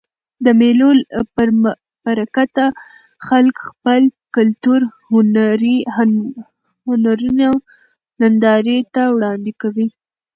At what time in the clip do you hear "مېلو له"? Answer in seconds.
0.59-1.23